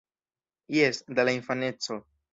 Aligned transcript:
Jes, 0.77 1.03
de 1.19 1.27
la 1.29 1.37
infaneco! 1.41 2.03